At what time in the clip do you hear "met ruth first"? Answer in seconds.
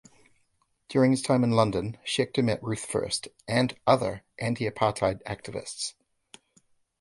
2.43-3.27